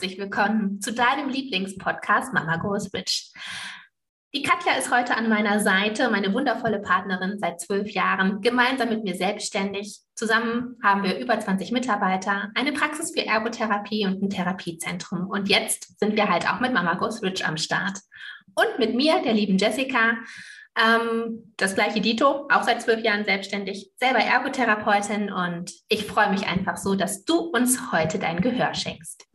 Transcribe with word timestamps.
Herzlich 0.00 0.18
willkommen 0.18 0.80
zu 0.80 0.94
deinem 0.94 1.28
Lieblingspodcast 1.28 2.32
Mama 2.32 2.56
Goes 2.56 2.90
Rich. 2.94 3.34
Die 4.34 4.40
Katja 4.40 4.72
ist 4.78 4.90
heute 4.90 5.14
an 5.14 5.28
meiner 5.28 5.60
Seite, 5.60 6.08
meine 6.08 6.32
wundervolle 6.32 6.78
Partnerin 6.78 7.38
seit 7.38 7.60
zwölf 7.60 7.90
Jahren, 7.90 8.40
gemeinsam 8.40 8.88
mit 8.88 9.04
mir 9.04 9.14
selbstständig. 9.14 10.00
Zusammen 10.14 10.78
haben 10.82 11.02
wir 11.02 11.18
über 11.18 11.38
20 11.38 11.70
Mitarbeiter, 11.72 12.50
eine 12.54 12.72
Praxis 12.72 13.12
für 13.12 13.26
Ergotherapie 13.26 14.06
und 14.06 14.22
ein 14.22 14.30
Therapiezentrum. 14.30 15.26
Und 15.28 15.50
jetzt 15.50 16.00
sind 16.00 16.16
wir 16.16 16.30
halt 16.30 16.50
auch 16.50 16.60
mit 16.60 16.72
Mama 16.72 16.94
Goes 16.94 17.22
Rich 17.22 17.46
am 17.46 17.58
Start. 17.58 17.98
Und 18.54 18.78
mit 18.78 18.94
mir, 18.94 19.20
der 19.20 19.34
lieben 19.34 19.58
Jessica, 19.58 20.14
ähm, 20.82 21.52
das 21.58 21.74
gleiche 21.74 22.00
Dito, 22.00 22.48
auch 22.50 22.62
seit 22.62 22.80
zwölf 22.80 23.04
Jahren 23.04 23.26
selbstständig, 23.26 23.90
selber 23.96 24.20
Ergotherapeutin. 24.20 25.30
Und 25.30 25.72
ich 25.90 26.06
freue 26.06 26.30
mich 26.30 26.46
einfach 26.46 26.78
so, 26.78 26.94
dass 26.94 27.26
du 27.26 27.40
uns 27.40 27.92
heute 27.92 28.18
dein 28.18 28.40
Gehör 28.40 28.72
schenkst. 28.72 29.26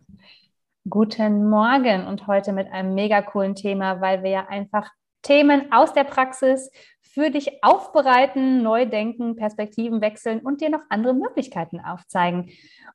Guten 0.88 1.50
Morgen 1.50 2.06
und 2.06 2.28
heute 2.28 2.54
mit 2.54 2.72
einem 2.72 2.94
mega 2.94 3.24
coolen 3.24 3.56
Thema, 3.56 4.02
weil 4.02 4.22
wir 4.22 4.30
ja 4.30 4.48
einfach 4.48 4.92
Themen 5.24 5.72
aus 5.72 5.94
der 5.94 6.04
Praxis 6.04 6.70
für 7.02 7.32
dich 7.32 7.64
aufbereiten, 7.64 8.62
neu 8.62 8.86
denken, 8.86 9.36
Perspektiven 9.36 10.00
wechseln 10.00 10.42
und 10.42 10.62
dir 10.62 10.70
noch 10.70 10.82
andere 10.90 11.16
Möglichkeiten 11.16 11.80
aufzeigen. 11.80 12.52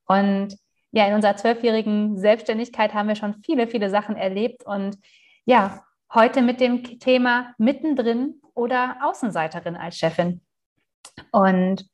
Und 0.07 0.57
ja, 0.93 1.09
in 1.09 1.15
unserer 1.15 1.37
zwölfjährigen 1.37 2.17
Selbstständigkeit 2.17 2.95
haben 2.95 3.09
wir 3.09 3.17
schon 3.17 3.43
viele, 3.43 3.67
viele 3.67 3.91
Sachen 3.91 4.15
erlebt 4.15 4.65
und 4.65 4.97
ja, 5.45 5.83
heute 6.15 6.43
mit 6.43 6.61
dem 6.61 6.85
Thema 7.01 7.55
mittendrin 7.59 8.41
oder 8.55 8.99
Außenseiterin 9.03 9.75
als 9.75 9.97
Chefin. 9.97 10.43
Und 11.33 11.91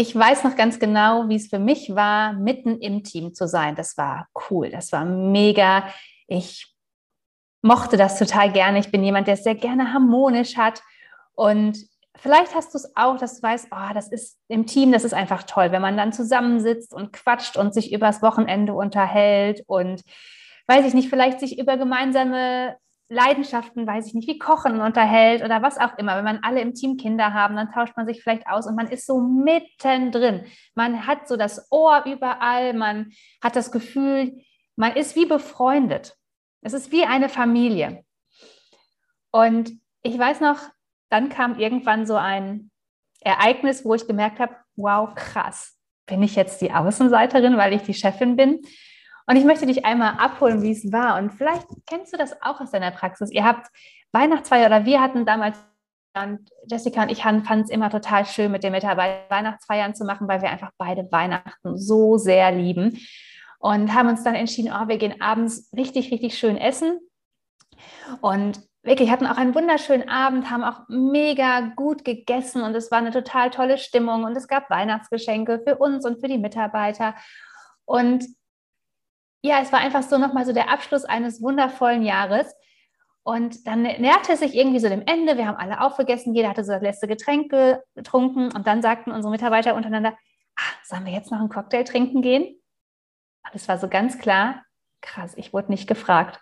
ich 0.00 0.14
weiß 0.14 0.44
noch 0.44 0.54
ganz 0.54 0.78
genau, 0.78 1.28
wie 1.28 1.34
es 1.34 1.48
für 1.48 1.58
mich 1.58 1.92
war, 1.92 2.32
mitten 2.32 2.78
im 2.78 3.02
Team 3.02 3.34
zu 3.34 3.48
sein. 3.48 3.74
Das 3.74 3.98
war 3.98 4.28
cool, 4.48 4.70
das 4.70 4.92
war 4.92 5.04
mega. 5.04 5.88
Ich 6.28 6.72
mochte 7.62 7.96
das 7.96 8.16
total 8.16 8.52
gerne. 8.52 8.78
Ich 8.78 8.92
bin 8.92 9.02
jemand, 9.02 9.26
der 9.26 9.34
es 9.34 9.42
sehr 9.42 9.56
gerne 9.56 9.92
harmonisch 9.92 10.56
hat. 10.56 10.82
Und 11.34 11.78
vielleicht 12.14 12.54
hast 12.54 12.74
du 12.74 12.78
es 12.78 12.92
auch, 12.94 13.16
dass 13.16 13.40
du 13.40 13.42
weißt, 13.42 13.68
oh, 13.72 13.92
das 13.92 14.06
ist 14.06 14.38
im 14.46 14.66
Team, 14.66 14.92
das 14.92 15.02
ist 15.02 15.14
einfach 15.14 15.42
toll, 15.42 15.72
wenn 15.72 15.82
man 15.82 15.96
dann 15.96 16.12
zusammensitzt 16.12 16.94
und 16.94 17.12
quatscht 17.12 17.56
und 17.56 17.74
sich 17.74 17.92
übers 17.92 18.22
Wochenende 18.22 18.74
unterhält 18.74 19.64
und 19.66 20.02
weiß 20.68 20.86
ich 20.86 20.94
nicht, 20.94 21.08
vielleicht 21.08 21.40
sich 21.40 21.58
über 21.58 21.76
gemeinsame 21.76 22.76
Leidenschaften, 23.10 23.86
weiß 23.86 24.06
ich 24.06 24.14
nicht, 24.14 24.28
wie 24.28 24.38
Kochen 24.38 24.80
unterhält 24.80 25.42
oder 25.42 25.62
was 25.62 25.78
auch 25.78 25.96
immer. 25.96 26.16
Wenn 26.16 26.24
man 26.24 26.40
alle 26.42 26.60
im 26.60 26.74
Team 26.74 26.98
Kinder 26.98 27.32
haben, 27.32 27.56
dann 27.56 27.72
tauscht 27.72 27.96
man 27.96 28.06
sich 28.06 28.22
vielleicht 28.22 28.46
aus 28.46 28.66
und 28.66 28.76
man 28.76 28.88
ist 28.88 29.06
so 29.06 29.20
mittendrin. 29.20 30.44
Man 30.74 31.06
hat 31.06 31.26
so 31.26 31.36
das 31.36 31.70
Ohr 31.70 32.04
überall, 32.04 32.74
man 32.74 33.12
hat 33.42 33.56
das 33.56 33.72
Gefühl, 33.72 34.42
man 34.76 34.94
ist 34.94 35.16
wie 35.16 35.26
befreundet. 35.26 36.16
Es 36.60 36.74
ist 36.74 36.92
wie 36.92 37.04
eine 37.04 37.28
Familie. 37.28 38.04
Und 39.30 39.72
ich 40.02 40.18
weiß 40.18 40.40
noch, 40.40 40.58
dann 41.08 41.30
kam 41.30 41.58
irgendwann 41.58 42.06
so 42.06 42.16
ein 42.16 42.70
Ereignis, 43.20 43.84
wo 43.84 43.94
ich 43.94 44.06
gemerkt 44.06 44.38
habe, 44.38 44.54
wow, 44.76 45.14
krass, 45.14 45.78
bin 46.06 46.22
ich 46.22 46.36
jetzt 46.36 46.60
die 46.60 46.72
Außenseiterin, 46.72 47.56
weil 47.56 47.72
ich 47.72 47.82
die 47.82 47.94
Chefin 47.94 48.36
bin? 48.36 48.60
Und 49.28 49.36
ich 49.36 49.44
möchte 49.44 49.66
dich 49.66 49.84
einmal 49.84 50.14
abholen, 50.18 50.62
wie 50.62 50.70
es 50.70 50.90
war. 50.90 51.18
Und 51.18 51.34
vielleicht 51.34 51.66
kennst 51.86 52.14
du 52.14 52.16
das 52.16 52.40
auch 52.40 52.62
aus 52.62 52.70
deiner 52.70 52.90
Praxis. 52.90 53.30
Ihr 53.30 53.44
habt 53.44 53.66
Weihnachtsfeier 54.12 54.66
oder 54.66 54.86
wir 54.86 55.02
hatten 55.02 55.26
damals, 55.26 55.58
Jessica 56.66 57.02
und 57.02 57.10
ich 57.10 57.22
fanden 57.22 57.60
es 57.60 57.70
immer 57.70 57.90
total 57.90 58.24
schön, 58.24 58.50
mit 58.50 58.64
den 58.64 58.72
Mitarbeitern 58.72 59.28
Weihnachtsfeiern 59.28 59.94
zu 59.94 60.04
machen, 60.04 60.26
weil 60.28 60.40
wir 60.40 60.48
einfach 60.48 60.70
beide 60.78 61.12
Weihnachten 61.12 61.76
so 61.76 62.16
sehr 62.16 62.50
lieben. 62.52 62.98
Und 63.58 63.92
haben 63.92 64.08
uns 64.08 64.24
dann 64.24 64.34
entschieden, 64.34 64.72
oh, 64.72 64.88
wir 64.88 64.96
gehen 64.96 65.20
abends 65.20 65.70
richtig, 65.76 66.10
richtig 66.10 66.38
schön 66.38 66.56
essen. 66.56 66.98
Und 68.22 68.60
wirklich 68.82 69.10
hatten 69.10 69.26
auch 69.26 69.36
einen 69.36 69.54
wunderschönen 69.54 70.08
Abend, 70.08 70.50
haben 70.50 70.64
auch 70.64 70.88
mega 70.88 71.60
gut 71.76 72.02
gegessen 72.02 72.62
und 72.62 72.74
es 72.74 72.90
war 72.90 72.98
eine 72.98 73.10
total 73.10 73.50
tolle 73.50 73.76
Stimmung 73.76 74.24
und 74.24 74.34
es 74.36 74.48
gab 74.48 74.70
Weihnachtsgeschenke 74.70 75.60
für 75.66 75.76
uns 75.76 76.06
und 76.06 76.20
für 76.20 76.28
die 76.28 76.38
Mitarbeiter. 76.38 77.14
Und 77.84 78.24
ja, 79.42 79.60
es 79.60 79.72
war 79.72 79.80
einfach 79.80 80.02
so 80.02 80.18
nochmal 80.18 80.44
so 80.44 80.52
der 80.52 80.70
Abschluss 80.70 81.04
eines 81.04 81.40
wundervollen 81.40 82.02
Jahres. 82.02 82.54
Und 83.22 83.66
dann 83.66 83.82
näherte 83.82 84.32
es 84.32 84.40
sich 84.40 84.54
irgendwie 84.54 84.80
so 84.80 84.88
dem 84.88 85.02
Ende. 85.06 85.36
Wir 85.36 85.46
haben 85.46 85.58
alle 85.58 85.80
aufgegessen, 85.80 86.34
jeder 86.34 86.48
hatte 86.48 86.64
so 86.64 86.72
das 86.72 86.82
letzte 86.82 87.06
Getränk 87.06 87.52
getrunken. 87.94 88.50
Und 88.52 88.66
dann 88.66 88.82
sagten 88.82 89.12
unsere 89.12 89.30
Mitarbeiter 89.30 89.74
untereinander, 89.74 90.16
ah, 90.56 90.72
sollen 90.84 91.04
wir 91.04 91.12
jetzt 91.12 91.30
noch 91.30 91.38
einen 91.38 91.50
Cocktail 91.50 91.84
trinken 91.84 92.22
gehen? 92.22 92.44
Und 92.44 93.54
es 93.54 93.68
war 93.68 93.78
so 93.78 93.88
ganz 93.88 94.18
klar, 94.18 94.64
krass, 95.02 95.34
ich 95.36 95.52
wurde 95.52 95.70
nicht 95.70 95.86
gefragt. 95.86 96.40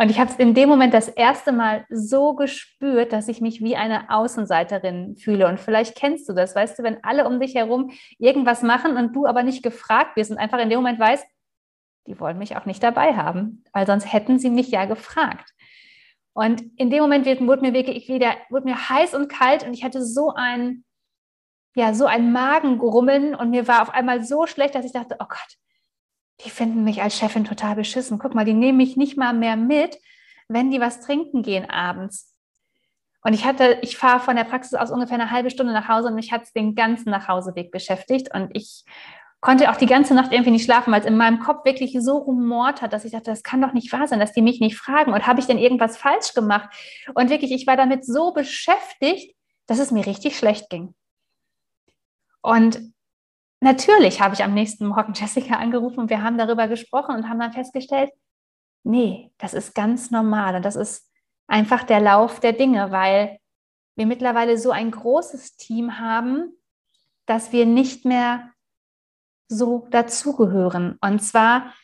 Und 0.00 0.10
ich 0.10 0.18
habe 0.18 0.30
es 0.30 0.38
in 0.38 0.54
dem 0.54 0.70
Moment 0.70 0.94
das 0.94 1.08
erste 1.08 1.52
Mal 1.52 1.84
so 1.90 2.32
gespürt, 2.32 3.12
dass 3.12 3.28
ich 3.28 3.42
mich 3.42 3.60
wie 3.60 3.76
eine 3.76 4.08
Außenseiterin 4.08 5.18
fühle. 5.18 5.46
Und 5.46 5.60
vielleicht 5.60 5.94
kennst 5.94 6.26
du 6.26 6.32
das, 6.32 6.56
weißt 6.56 6.78
du, 6.78 6.82
wenn 6.82 7.04
alle 7.04 7.28
um 7.28 7.38
dich 7.38 7.54
herum 7.54 7.90
irgendwas 8.18 8.62
machen 8.62 8.96
und 8.96 9.14
du 9.14 9.26
aber 9.26 9.42
nicht 9.42 9.62
gefragt 9.62 10.16
wirst 10.16 10.30
und 10.30 10.38
einfach 10.38 10.58
in 10.58 10.70
dem 10.70 10.78
Moment 10.78 10.98
weißt, 10.98 11.26
die 12.06 12.18
wollen 12.18 12.38
mich 12.38 12.56
auch 12.56 12.64
nicht 12.64 12.82
dabei 12.82 13.14
haben, 13.14 13.62
weil 13.74 13.86
sonst 13.86 14.10
hätten 14.10 14.38
sie 14.38 14.48
mich 14.48 14.70
ja 14.70 14.86
gefragt. 14.86 15.52
Und 16.32 16.62
in 16.78 16.88
dem 16.88 17.02
Moment 17.02 17.26
wurde 17.26 17.60
mir 17.60 17.74
wirklich 17.74 18.08
wieder, 18.08 18.32
wurde 18.48 18.68
mir 18.68 18.88
heiß 18.88 19.12
und 19.12 19.28
kalt 19.28 19.66
und 19.66 19.74
ich 19.74 19.84
hatte 19.84 20.02
so 20.02 20.32
ein, 20.34 20.82
ja, 21.74 21.92
so 21.92 22.06
ein 22.06 22.32
Magengrummeln 22.32 23.34
und 23.34 23.50
mir 23.50 23.68
war 23.68 23.82
auf 23.82 23.90
einmal 23.90 24.24
so 24.24 24.46
schlecht, 24.46 24.74
dass 24.74 24.86
ich 24.86 24.92
dachte, 24.92 25.16
oh 25.20 25.26
Gott, 25.28 25.58
die 26.44 26.50
finden 26.50 26.84
mich 26.84 27.02
als 27.02 27.16
Chefin 27.16 27.44
total 27.44 27.76
beschissen. 27.76 28.18
Guck 28.18 28.34
mal, 28.34 28.44
die 28.44 28.54
nehmen 28.54 28.78
mich 28.78 28.96
nicht 28.96 29.16
mal 29.16 29.32
mehr 29.32 29.56
mit, 29.56 29.98
wenn 30.48 30.70
die 30.70 30.80
was 30.80 31.00
trinken 31.00 31.42
gehen 31.42 31.68
abends. 31.68 32.34
Und 33.22 33.34
ich 33.34 33.44
hatte, 33.44 33.78
ich 33.82 33.98
fahre 33.98 34.20
von 34.20 34.36
der 34.36 34.44
Praxis 34.44 34.74
aus 34.74 34.90
ungefähr 34.90 35.20
eine 35.20 35.30
halbe 35.30 35.50
Stunde 35.50 35.72
nach 35.72 35.88
Hause 35.88 36.08
und 36.08 36.14
mich 36.14 36.32
hat 36.32 36.44
es 36.44 36.52
den 36.52 36.74
ganzen 36.74 37.10
Nachhauseweg 37.10 37.70
beschäftigt. 37.70 38.34
Und 38.34 38.50
ich 38.54 38.84
konnte 39.40 39.70
auch 39.70 39.76
die 39.76 39.86
ganze 39.86 40.14
Nacht 40.14 40.32
irgendwie 40.32 40.52
nicht 40.52 40.64
schlafen, 40.64 40.92
weil 40.92 41.00
es 41.00 41.06
in 41.06 41.16
meinem 41.16 41.40
Kopf 41.40 41.64
wirklich 41.64 41.96
so 42.00 42.16
rumort 42.16 42.80
hat, 42.80 42.92
dass 42.92 43.04
ich 43.04 43.12
dachte, 43.12 43.30
das 43.30 43.42
kann 43.42 43.60
doch 43.60 43.74
nicht 43.74 43.92
wahr 43.92 44.08
sein, 44.08 44.20
dass 44.20 44.32
die 44.32 44.42
mich 44.42 44.60
nicht 44.60 44.76
fragen. 44.76 45.12
Und 45.12 45.26
habe 45.26 45.40
ich 45.40 45.46
denn 45.46 45.58
irgendwas 45.58 45.98
falsch 45.98 46.32
gemacht? 46.32 46.70
Und 47.14 47.28
wirklich, 47.28 47.52
ich 47.52 47.66
war 47.66 47.76
damit 47.76 48.06
so 48.06 48.32
beschäftigt, 48.32 49.36
dass 49.66 49.78
es 49.78 49.90
mir 49.90 50.06
richtig 50.06 50.38
schlecht 50.38 50.70
ging. 50.70 50.94
Und 52.42 52.80
natürlich 53.60 54.20
habe 54.20 54.34
ich 54.34 54.42
am 54.42 54.54
nächsten 54.54 54.86
Morgen 54.86 55.12
Jessica 55.14 55.56
angerufen 55.56 56.00
und 56.00 56.10
wir 56.10 56.22
haben 56.22 56.38
darüber 56.38 56.68
gesprochen 56.68 57.14
und 57.14 57.28
haben 57.28 57.40
dann 57.40 57.52
festgestellt, 57.52 58.10
nee, 58.82 59.30
das 59.38 59.54
ist 59.54 59.74
ganz 59.74 60.10
normal 60.10 60.56
und 60.56 60.64
das 60.64 60.76
ist 60.76 61.10
einfach 61.46 61.84
der 61.84 62.00
Lauf 62.00 62.40
der 62.40 62.52
Dinge, 62.52 62.90
weil 62.90 63.38
wir 63.96 64.06
mittlerweile 64.06 64.56
so 64.56 64.70
ein 64.70 64.90
großes 64.90 65.56
Team 65.56 65.98
haben, 65.98 66.52
dass 67.26 67.52
wir 67.52 67.66
nicht 67.66 68.04
mehr 68.04 68.50
so 69.48 69.86
dazugehören. 69.90 70.96
Und 71.00 71.20
zwar, 71.20 71.74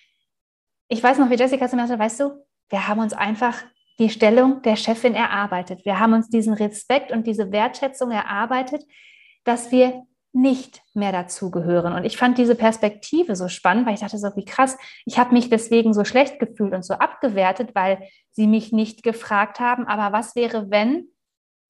ich 0.88 1.02
weiß 1.02 1.18
noch, 1.18 1.30
wie 1.30 1.34
Jessica 1.34 1.68
zu 1.68 1.76
mir 1.76 1.86
sagte, 1.86 2.02
weißt 2.02 2.20
du, 2.20 2.46
wir 2.68 2.88
haben 2.88 3.00
uns 3.00 3.12
einfach 3.12 3.62
die 3.98 4.10
Stellung 4.10 4.62
der 4.62 4.76
Chefin 4.76 5.14
erarbeitet. 5.14 5.84
Wir 5.84 5.98
haben 5.98 6.12
uns 6.12 6.28
diesen 6.28 6.54
Respekt 6.54 7.12
und 7.12 7.26
diese 7.26 7.50
Wertschätzung 7.50 8.10
erarbeitet, 8.10 8.84
dass 9.44 9.70
wir 9.70 10.06
nicht 10.36 10.82
mehr 10.92 11.12
dazugehören. 11.12 11.94
Und 11.94 12.04
ich 12.04 12.18
fand 12.18 12.36
diese 12.36 12.54
Perspektive 12.54 13.34
so 13.34 13.48
spannend, 13.48 13.86
weil 13.86 13.94
ich 13.94 14.00
dachte 14.00 14.18
so, 14.18 14.28
wie 14.36 14.44
krass, 14.44 14.76
ich 15.06 15.18
habe 15.18 15.32
mich 15.32 15.48
deswegen 15.48 15.94
so 15.94 16.04
schlecht 16.04 16.38
gefühlt 16.38 16.74
und 16.74 16.84
so 16.84 16.94
abgewertet, 16.94 17.74
weil 17.74 18.06
sie 18.32 18.46
mich 18.46 18.70
nicht 18.70 19.02
gefragt 19.02 19.60
haben, 19.60 19.86
aber 19.86 20.16
was 20.16 20.36
wäre, 20.36 20.70
wenn 20.70 21.06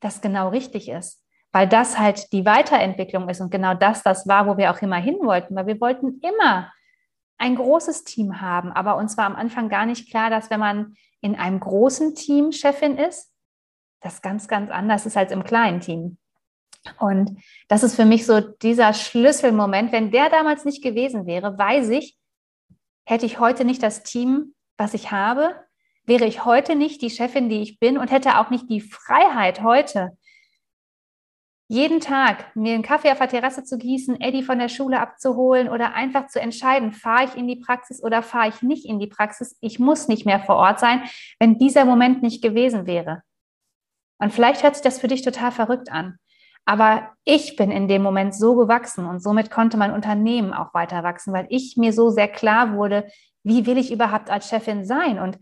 das 0.00 0.20
genau 0.20 0.48
richtig 0.48 0.88
ist? 0.88 1.22
Weil 1.52 1.68
das 1.68 1.96
halt 1.96 2.32
die 2.32 2.44
Weiterentwicklung 2.44 3.28
ist 3.28 3.40
und 3.40 3.50
genau 3.50 3.74
das 3.74 4.02
das 4.02 4.26
war, 4.26 4.48
wo 4.48 4.56
wir 4.56 4.72
auch 4.72 4.82
immer 4.82 4.96
hin 4.96 5.18
wollten, 5.22 5.54
weil 5.54 5.68
wir 5.68 5.80
wollten 5.80 6.20
immer 6.20 6.72
ein 7.38 7.54
großes 7.54 8.02
Team 8.02 8.40
haben, 8.40 8.72
aber 8.72 8.96
uns 8.96 9.16
war 9.16 9.26
am 9.26 9.36
Anfang 9.36 9.68
gar 9.68 9.86
nicht 9.86 10.10
klar, 10.10 10.28
dass 10.28 10.50
wenn 10.50 10.60
man 10.60 10.94
in 11.20 11.36
einem 11.36 11.60
großen 11.60 12.16
Team 12.16 12.50
Chefin 12.50 12.98
ist, 12.98 13.32
das 14.00 14.22
ganz, 14.22 14.48
ganz 14.48 14.70
anders 14.72 15.06
ist 15.06 15.16
als 15.16 15.30
im 15.30 15.44
kleinen 15.44 15.80
Team. 15.80 16.18
Und 16.98 17.38
das 17.68 17.82
ist 17.82 17.96
für 17.96 18.04
mich 18.04 18.26
so 18.26 18.40
dieser 18.40 18.92
Schlüsselmoment. 18.92 19.92
Wenn 19.92 20.10
der 20.10 20.30
damals 20.30 20.64
nicht 20.64 20.82
gewesen 20.82 21.26
wäre, 21.26 21.58
weiß 21.58 21.90
ich, 21.90 22.16
hätte 23.04 23.26
ich 23.26 23.38
heute 23.38 23.64
nicht 23.64 23.82
das 23.82 24.02
Team, 24.02 24.54
was 24.76 24.94
ich 24.94 25.10
habe, 25.10 25.54
wäre 26.04 26.26
ich 26.26 26.44
heute 26.44 26.76
nicht 26.76 27.02
die 27.02 27.10
Chefin, 27.10 27.48
die 27.48 27.62
ich 27.62 27.78
bin 27.78 27.98
und 27.98 28.10
hätte 28.10 28.38
auch 28.38 28.50
nicht 28.50 28.70
die 28.70 28.80
Freiheit 28.80 29.62
heute, 29.62 30.16
jeden 31.68 32.00
Tag 32.00 32.54
mir 32.54 32.74
einen 32.74 32.84
Kaffee 32.84 33.10
auf 33.10 33.18
der 33.18 33.28
Terrasse 33.28 33.64
zu 33.64 33.76
gießen, 33.76 34.20
Eddie 34.20 34.44
von 34.44 34.58
der 34.58 34.68
Schule 34.68 35.00
abzuholen 35.00 35.68
oder 35.68 35.94
einfach 35.94 36.28
zu 36.28 36.40
entscheiden, 36.40 36.92
fahre 36.92 37.24
ich 37.24 37.34
in 37.34 37.48
die 37.48 37.56
Praxis 37.56 38.02
oder 38.02 38.22
fahre 38.22 38.48
ich 38.48 38.62
nicht 38.62 38.86
in 38.86 39.00
die 39.00 39.08
Praxis. 39.08 39.56
Ich 39.60 39.80
muss 39.80 40.06
nicht 40.06 40.26
mehr 40.26 40.38
vor 40.38 40.56
Ort 40.56 40.78
sein, 40.78 41.02
wenn 41.40 41.58
dieser 41.58 41.84
Moment 41.84 42.22
nicht 42.22 42.40
gewesen 42.40 42.86
wäre. 42.86 43.22
Und 44.18 44.32
vielleicht 44.32 44.62
hört 44.62 44.76
sich 44.76 44.84
das 44.84 45.00
für 45.00 45.08
dich 45.08 45.22
total 45.22 45.50
verrückt 45.50 45.90
an. 45.90 46.18
Aber 46.66 47.12
ich 47.24 47.54
bin 47.54 47.70
in 47.70 47.86
dem 47.86 48.02
Moment 48.02 48.34
so 48.34 48.56
gewachsen 48.56 49.06
und 49.06 49.22
somit 49.22 49.50
konnte 49.50 49.76
mein 49.76 49.92
Unternehmen 49.92 50.52
auch 50.52 50.74
weiter 50.74 51.04
wachsen, 51.04 51.32
weil 51.32 51.46
ich 51.48 51.76
mir 51.76 51.92
so 51.92 52.10
sehr 52.10 52.28
klar 52.28 52.74
wurde, 52.74 53.08
wie 53.44 53.66
will 53.66 53.78
ich 53.78 53.92
überhaupt 53.92 54.30
als 54.30 54.48
Chefin 54.48 54.84
sein? 54.84 55.20
Und 55.20 55.38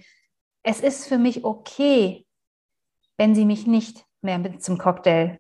es 0.63 0.81
ist 0.81 1.09
für 1.09 1.17
mich 1.17 1.43
okay, 1.43 2.27
wenn 3.17 3.35
sie 3.35 3.47
mich 3.47 3.67
nicht 3.67 4.05
mehr 4.21 4.39
mit 4.39 4.63
zum 4.63 4.77
Cocktail 4.77 5.39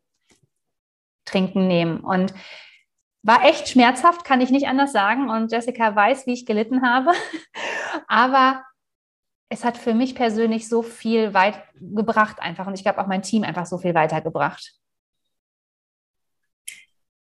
trinken 1.27 1.69
nehmen. 1.69 2.01
Und 2.01 2.33
war 3.23 3.45
echt 3.45 3.69
schmerzhaft, 3.69 4.25
kann 4.25 4.41
ich 4.41 4.51
nicht 4.51 4.67
anders 4.67 4.93
sagen. 4.93 5.29
Und 5.29 5.53
Jessica 5.53 5.95
weiß, 5.95 6.27
wie 6.27 6.33
ich 6.33 6.47
gelitten 6.47 6.83
habe. 6.83 7.11
Aber 8.07 8.63
es 9.51 9.65
hat 9.65 9.77
für 9.77 9.93
mich 9.93 10.15
persönlich 10.15 10.67
so 10.67 10.83
viel 10.83 11.35
weit 11.35 11.63
gebracht 11.75 12.41
einfach. 12.41 12.67
Und 12.67 12.75
ich 12.75 12.83
glaube 12.83 13.03
auch 13.03 13.07
mein 13.07 13.23
Team 13.23 13.45
einfach 13.45 13.67
so 13.67 13.77
viel 13.77 13.95
weitergebracht. 13.95 14.75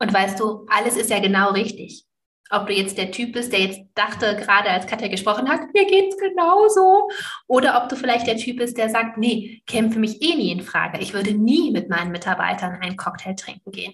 Und 0.04 0.14
weißt 0.14 0.40
du, 0.40 0.66
alles 0.68 0.98
ist 0.98 1.10
ja 1.10 1.20
genau 1.20 1.52
richtig 1.52 2.06
ob 2.54 2.68
du 2.68 2.74
jetzt 2.74 2.98
der 2.98 3.12
Typ 3.12 3.34
bist, 3.34 3.52
der 3.52 3.62
jetzt 3.62 3.82
dachte, 3.96 4.36
gerade 4.36 4.70
als 4.70 4.86
Katja 4.86 5.08
gesprochen 5.08 5.50
hat, 5.50 5.62
mir 5.74 5.86
geht 5.86 6.14
es 6.14 6.18
genauso. 6.18 7.10
Oder 7.48 7.82
ob 7.82 7.90
du 7.90 7.96
vielleicht 7.96 8.28
der 8.28 8.38
Typ 8.38 8.58
bist, 8.58 8.78
der 8.78 8.90
sagt, 8.90 9.18
nee, 9.18 9.64
käme 9.66 9.92
für 9.92 10.00
mich 10.00 10.22
eh 10.22 10.36
nie 10.36 10.52
in 10.52 10.62
Frage. 10.62 11.00
Ich 11.00 11.14
würde 11.14 11.34
nie 11.34 11.72
mit 11.72 11.90
meinen 11.90 12.12
Mitarbeitern 12.12 12.76
einen 12.76 12.96
Cocktail 12.96 13.36
trinken 13.36 13.72
gehen. 13.72 13.94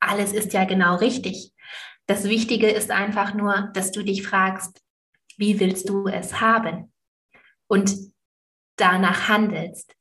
Alles 0.00 0.32
ist 0.32 0.52
ja 0.54 0.64
genau 0.64 0.96
richtig. 0.96 1.52
Das 2.06 2.24
Wichtige 2.24 2.68
ist 2.68 2.90
einfach 2.90 3.34
nur, 3.34 3.70
dass 3.74 3.92
du 3.92 4.02
dich 4.02 4.26
fragst, 4.26 4.82
wie 5.36 5.60
willst 5.60 5.88
du 5.88 6.06
es 6.06 6.40
haben? 6.40 6.92
Und 7.66 7.94
danach 8.76 9.28
handelst. 9.28 9.94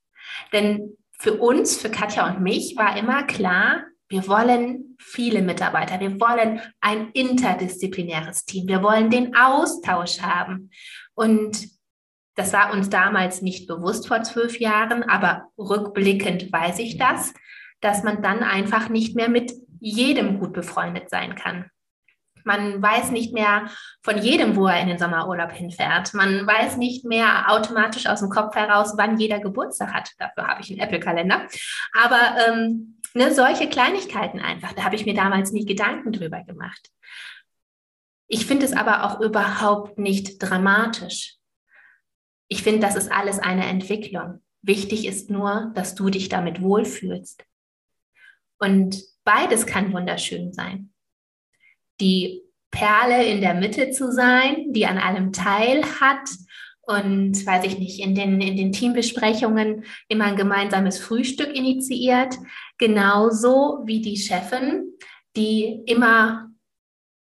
Denn 0.51 0.97
für 1.19 1.33
uns, 1.33 1.77
für 1.77 1.89
Katja 1.89 2.27
und 2.27 2.41
mich, 2.41 2.75
war 2.77 2.97
immer 2.97 3.23
klar, 3.23 3.83
wir 4.13 4.27
wollen 4.27 4.95
viele 4.99 5.41
Mitarbeiter. 5.41 5.99
Wir 5.99 6.19
wollen 6.19 6.61
ein 6.81 7.09
interdisziplinäres 7.13 8.45
Team. 8.45 8.67
Wir 8.67 8.83
wollen 8.83 9.09
den 9.09 9.35
Austausch 9.35 10.21
haben. 10.21 10.69
Und 11.15 11.67
das 12.35 12.53
war 12.53 12.71
uns 12.73 12.91
damals 12.91 13.41
nicht 13.41 13.67
bewusst 13.67 14.07
vor 14.07 14.21
zwölf 14.21 14.59
Jahren, 14.59 15.01
aber 15.01 15.47
rückblickend 15.57 16.53
weiß 16.53 16.77
ich 16.77 16.99
das, 16.99 17.33
dass 17.81 18.03
man 18.03 18.21
dann 18.21 18.43
einfach 18.43 18.87
nicht 18.87 19.15
mehr 19.15 19.29
mit 19.29 19.51
jedem 19.79 20.39
gut 20.39 20.53
befreundet 20.53 21.09
sein 21.09 21.33
kann. 21.33 21.71
Man 22.43 22.83
weiß 22.83 23.09
nicht 23.09 23.33
mehr 23.33 23.67
von 24.03 24.19
jedem, 24.19 24.55
wo 24.55 24.67
er 24.67 24.79
in 24.79 24.89
den 24.89 24.99
Sommerurlaub 24.99 25.53
hinfährt. 25.53 26.13
Man 26.13 26.45
weiß 26.45 26.77
nicht 26.77 27.03
mehr 27.03 27.51
automatisch 27.51 28.05
aus 28.05 28.19
dem 28.19 28.29
Kopf 28.29 28.53
heraus, 28.55 28.93
wann 28.95 29.17
jeder 29.17 29.39
Geburtstag 29.39 29.91
hat. 29.91 30.11
Dafür 30.19 30.45
habe 30.45 30.61
ich 30.61 30.69
einen 30.69 30.81
Apple-Kalender. 30.81 31.47
Aber 31.93 32.19
ähm, 32.47 32.99
Ne, 33.15 33.33
solche 33.33 33.69
Kleinigkeiten 33.69 34.39
einfach, 34.39 34.73
da 34.73 34.83
habe 34.83 34.95
ich 34.95 35.05
mir 35.05 35.13
damals 35.13 35.51
nie 35.51 35.65
Gedanken 35.65 36.11
drüber 36.11 36.43
gemacht. 36.43 36.89
Ich 38.27 38.47
finde 38.47 38.65
es 38.65 38.73
aber 38.73 39.03
auch 39.03 39.19
überhaupt 39.21 39.99
nicht 39.99 40.39
dramatisch. 40.39 41.35
Ich 42.47 42.63
finde, 42.63 42.79
das 42.79 42.95
ist 42.95 43.11
alles 43.11 43.37
eine 43.37 43.65
Entwicklung. 43.65 44.41
Wichtig 44.63 45.05
ist 45.05 45.29
nur, 45.29 45.71
dass 45.75 45.93
du 45.93 46.09
dich 46.09 46.29
damit 46.29 46.61
wohlfühlst. 46.61 47.45
Und 48.59 49.03
beides 49.23 49.65
kann 49.65 49.93
wunderschön 49.93 50.53
sein. 50.53 50.93
Die 51.99 52.41
Perle 52.71 53.23
in 53.25 53.41
der 53.41 53.53
Mitte 53.53 53.91
zu 53.91 54.11
sein, 54.11 54.73
die 54.73 54.87
an 54.87 54.97
allem 54.97 55.31
teil 55.31 55.83
hat 55.99 56.27
und, 56.85 57.45
weiß 57.45 57.63
ich 57.65 57.79
nicht, 57.79 57.99
in 57.99 58.13
den, 58.13 58.41
in 58.41 58.57
den 58.57 58.71
Teambesprechungen 58.73 59.85
immer 60.09 60.25
ein 60.25 60.35
gemeinsames 60.35 60.99
Frühstück 60.99 61.55
initiiert, 61.55 62.37
genauso 62.77 63.81
wie 63.85 64.01
die 64.01 64.17
Chefin, 64.17 64.91
die 65.35 65.81
immer 65.85 66.49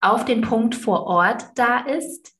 auf 0.01 0.25
den 0.25 0.41
Punkt 0.41 0.75
vor 0.75 1.05
Ort 1.05 1.45
da 1.55 1.79
ist, 1.79 2.35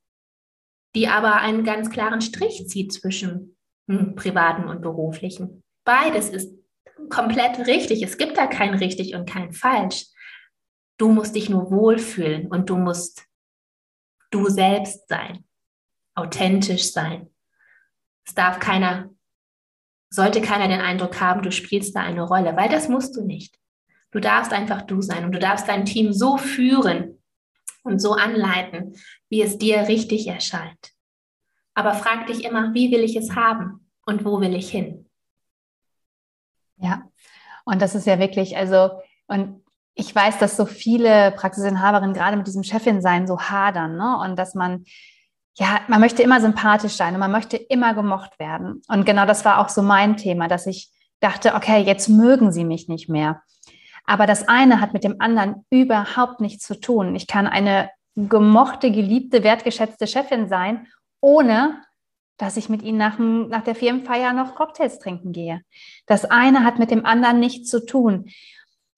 die 0.96 1.08
aber 1.08 1.36
einen 1.36 1.64
ganz 1.64 1.90
klaren 1.90 2.22
Strich 2.22 2.68
zieht 2.68 2.92
zwischen 2.92 3.56
hm, 3.90 4.16
privaten 4.16 4.68
und 4.68 4.82
beruflichen. 4.82 5.64
Beides 5.86 6.30
ist 6.30 6.54
komplett 7.10 7.68
richtig. 7.68 8.04
Es 8.04 8.18
gibt 8.18 8.38
da 8.38 8.48
kein 8.48 8.74
richtig 8.74 9.16
und 9.16 9.30
kein 9.30 9.54
falsch. 9.54 10.08
Du 10.98 11.10
musst 11.10 11.36
dich 11.36 11.50
nur 11.50 11.72
wohlfühlen 11.72 12.48
und 12.48 12.70
du 12.70 12.76
musst 12.76 13.26
du 14.30 14.50
selbst 14.50 15.08
sein 15.08 15.47
authentisch 16.18 16.92
sein. 16.92 17.30
Es 18.26 18.34
darf 18.34 18.60
keiner, 18.60 19.10
sollte 20.10 20.42
keiner 20.42 20.68
den 20.68 20.82
Eindruck 20.82 21.22
haben, 21.22 21.42
du 21.44 21.52
spielst 21.52 21.96
da 21.96 22.02
eine 22.02 22.24
Rolle, 22.24 22.56
weil 22.58 22.70
das 22.70 22.90
musst 22.90 23.16
du 23.16 23.24
nicht. 23.24 23.58
Du 24.12 24.20
darfst 24.20 24.52
einfach 24.52 24.82
du 24.82 25.02
sein 25.02 25.26
und 25.26 25.32
du 25.32 25.40
darfst 25.40 25.68
dein 25.68 25.86
Team 25.86 26.12
so 26.12 26.38
führen 26.38 27.22
und 27.84 28.02
so 28.02 28.14
anleiten, 28.14 28.96
wie 29.30 29.42
es 29.42 29.58
dir 29.58 29.88
richtig 29.88 30.28
erscheint. 30.28 30.92
Aber 31.74 31.94
frag 31.94 32.28
dich 32.28 32.44
immer, 32.44 32.74
wie 32.74 32.92
will 32.92 33.02
ich 33.02 33.16
es 33.16 33.36
haben 33.36 33.88
und 34.06 34.26
wo 34.26 34.42
will 34.42 34.56
ich 34.56 34.72
hin? 34.72 35.08
Ja, 36.78 37.04
und 37.66 37.82
das 37.82 37.96
ist 37.96 38.08
ja 38.08 38.18
wirklich, 38.18 38.58
also, 38.58 39.02
und 39.28 39.64
ich 39.94 40.14
weiß, 40.14 40.38
dass 40.40 40.58
so 40.58 40.66
viele 40.66 41.32
Praxisinhaberinnen 41.32 42.14
gerade 42.14 42.38
mit 42.38 42.48
diesem 42.48 42.64
Chefin-Sein 42.64 43.28
so 43.28 43.40
hadern, 43.40 43.98
ne? 43.98 44.18
Und 44.20 44.38
dass 44.38 44.54
man 44.54 44.86
ja, 45.60 45.82
man 45.88 46.00
möchte 46.00 46.22
immer 46.22 46.40
sympathisch 46.40 46.94
sein 46.94 47.16
und 47.16 47.20
man 47.20 47.32
möchte 47.32 47.58
immer 47.58 47.94
gemocht 47.96 48.40
werden. 48.40 48.82
Und 48.88 49.06
genau 49.06 49.26
das 49.26 49.44
war 49.44 49.60
auch 49.60 49.70
so 49.70 49.82
mein 49.82 50.16
Thema, 50.16 50.48
dass 50.48 50.68
ich 50.68 50.92
dachte, 51.20 51.56
okay, 51.56 51.82
jetzt 51.82 52.10
mögen 52.10 52.52
sie 52.52 52.64
mich 52.64 52.88
nicht 52.88 53.10
mehr. 53.10 53.42
Aber 54.06 54.28
das 54.28 54.48
eine 54.48 54.80
hat 54.80 54.94
mit 54.94 55.04
dem 55.04 55.20
anderen 55.20 55.66
überhaupt 55.72 56.42
nichts 56.42 56.66
zu 56.66 56.80
tun. 56.80 57.16
Ich 57.16 57.26
kann 57.26 57.48
eine 57.48 57.90
gemochte, 58.16 58.92
geliebte, 58.92 59.44
wertgeschätzte 59.44 60.06
Chefin 60.06 60.48
sein, 60.48 60.88
ohne 61.22 61.82
dass 62.38 62.56
ich 62.56 62.70
mit 62.70 62.84
ihnen 62.84 63.00
nach, 63.00 63.18
nach 63.18 63.64
der 63.64 63.74
Firmenfeier 63.74 64.34
noch 64.34 64.54
Cocktails 64.54 65.00
trinken 65.00 65.32
gehe. 65.32 65.62
Das 66.06 66.24
eine 66.26 66.64
hat 66.64 66.78
mit 66.78 66.92
dem 66.92 67.04
anderen 67.04 67.40
nichts 67.40 67.70
zu 67.70 67.84
tun 67.84 68.30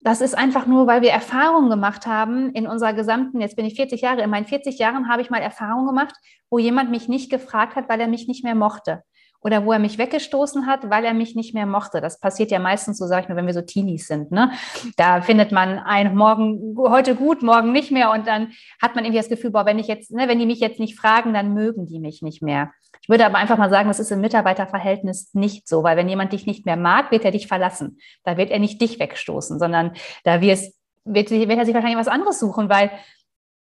das 0.01 0.21
ist 0.21 0.37
einfach 0.37 0.65
nur, 0.65 0.87
weil 0.87 1.01
wir 1.01 1.11
Erfahrungen 1.11 1.69
gemacht 1.69 2.07
haben 2.07 2.51
in 2.53 2.67
unserer 2.67 2.93
gesamten, 2.93 3.41
jetzt 3.41 3.55
bin 3.55 3.65
ich 3.65 3.75
40 3.75 4.01
Jahre, 4.01 4.21
in 4.21 4.29
meinen 4.29 4.45
40 4.45 4.79
Jahren 4.79 5.09
habe 5.09 5.21
ich 5.21 5.29
mal 5.29 5.41
Erfahrungen 5.41 5.87
gemacht, 5.87 6.15
wo 6.49 6.57
jemand 6.57 6.89
mich 6.89 7.09
nicht 7.09 7.29
gefragt 7.29 7.75
hat, 7.75 7.89
weil 7.89 7.99
er 7.99 8.07
mich 8.07 8.27
nicht 8.27 8.43
mehr 8.43 8.55
mochte 8.55 9.03
oder 9.41 9.65
wo 9.65 9.71
er 9.71 9.79
mich 9.79 9.97
weggestoßen 9.97 10.65
hat, 10.65 10.89
weil 10.89 11.05
er 11.05 11.13
mich 11.13 11.35
nicht 11.35 11.53
mehr 11.53 11.65
mochte. 11.65 12.01
Das 12.01 12.19
passiert 12.19 12.51
ja 12.51 12.59
meistens, 12.59 12.97
so 12.97 13.07
sage 13.07 13.23
ich 13.23 13.29
mal, 13.29 13.35
wenn 13.35 13.45
wir 13.45 13.53
so 13.53 13.61
Teenies 13.61 14.07
sind. 14.07 14.31
Ne? 14.31 14.51
Da 14.97 15.21
findet 15.21 15.51
man 15.51 15.79
ein 15.79 16.15
morgen 16.15 16.75
heute 16.77 17.15
gut, 17.15 17.41
morgen 17.41 17.71
nicht 17.71 17.91
mehr 17.91 18.11
und 18.11 18.27
dann 18.27 18.51
hat 18.81 18.95
man 18.95 19.05
irgendwie 19.05 19.21
das 19.21 19.29
Gefühl, 19.29 19.51
boah, 19.51 19.65
wenn 19.65 19.79
ich 19.79 19.87
jetzt, 19.87 20.11
ne, 20.11 20.27
wenn 20.27 20.39
die 20.39 20.45
mich 20.45 20.59
jetzt 20.59 20.79
nicht 20.79 20.99
fragen, 20.99 21.33
dann 21.33 21.53
mögen 21.53 21.85
die 21.85 21.99
mich 21.99 22.21
nicht 22.21 22.41
mehr. 22.41 22.71
Ich 23.01 23.09
würde 23.09 23.25
aber 23.25 23.37
einfach 23.37 23.57
mal 23.57 23.69
sagen, 23.69 23.87
das 23.87 23.99
ist 23.99 24.11
im 24.11 24.21
Mitarbeiterverhältnis 24.21 25.33
nicht 25.33 25.67
so, 25.67 25.83
weil 25.83 25.97
wenn 25.97 26.09
jemand 26.09 26.33
dich 26.33 26.45
nicht 26.45 26.65
mehr 26.65 26.77
mag, 26.77 27.11
wird 27.11 27.25
er 27.25 27.31
dich 27.31 27.47
verlassen. 27.47 27.99
Da 28.23 28.37
wird 28.37 28.51
er 28.51 28.59
nicht 28.59 28.81
dich 28.81 28.99
wegstoßen, 28.99 29.59
sondern 29.59 29.93
da 30.23 30.41
wird, 30.41 30.59
wird 31.05 31.31
er 31.31 31.65
sich 31.65 31.73
wahrscheinlich 31.73 31.97
was 31.97 32.07
anderes 32.07 32.39
suchen, 32.39 32.69
weil 32.69 32.91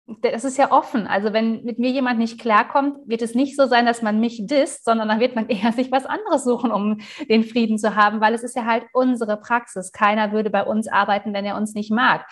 das 0.06 0.44
ist 0.44 0.58
ja 0.58 0.72
offen. 0.72 1.08
Also 1.08 1.32
wenn 1.32 1.64
mit 1.64 1.80
mir 1.80 1.90
jemand 1.90 2.20
nicht 2.20 2.40
klarkommt, 2.40 2.98
wird 3.08 3.22
es 3.22 3.36
nicht 3.36 3.56
so 3.56 3.68
sein, 3.68 3.86
dass 3.86 4.02
man 4.02 4.20
mich 4.20 4.46
disst, 4.46 4.84
sondern 4.84 5.08
dann 5.08 5.20
wird 5.20 5.36
man 5.36 5.48
eher 5.50 5.72
sich 5.72 5.92
was 5.92 6.06
anderes 6.06 6.44
suchen, 6.44 6.72
um 6.72 7.00
den 7.30 7.44
Frieden 7.44 7.78
zu 7.78 7.96
haben, 7.96 8.22
weil 8.22 8.34
es 8.34 8.44
ist 8.44 8.56
ja 8.56 8.66
halt 8.66 8.86
unsere 8.94 9.38
Praxis. 9.38 9.92
Keiner 9.92 10.32
würde 10.32 10.50
bei 10.50 10.64
uns 10.64 10.88
arbeiten, 10.88 11.34
wenn 11.34 11.46
er 11.46 11.58
uns 11.58 11.74
nicht 11.74 11.92
mag. 11.92 12.26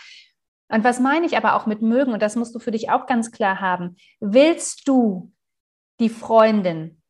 Und 0.69 0.83
was 0.83 0.99
meine 0.99 1.25
ich 1.25 1.35
aber 1.35 1.55
auch 1.55 1.65
mit 1.65 1.81
mögen, 1.81 2.13
und 2.13 2.21
das 2.21 2.35
musst 2.35 2.55
du 2.55 2.59
für 2.59 2.71
dich 2.71 2.89
auch 2.89 3.05
ganz 3.05 3.31
klar 3.31 3.59
haben, 3.59 3.97
willst 4.19 4.87
du 4.87 5.31
die 6.01 6.09
Freundin 6.09 7.01